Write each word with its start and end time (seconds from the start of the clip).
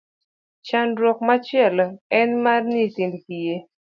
Chandruok 0.67 1.17
machielo 1.27 1.85
en 2.19 2.29
mar 2.43 2.61
nyithind 2.71 3.13
kiye. 3.25 3.55